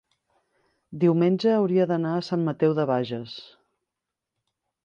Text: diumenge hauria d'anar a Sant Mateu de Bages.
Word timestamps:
diumenge 1.03 1.53
hauria 1.57 1.87
d'anar 1.91 2.15
a 2.21 2.25
Sant 2.31 2.47
Mateu 2.49 2.75
de 2.81 2.89
Bages. 2.93 3.37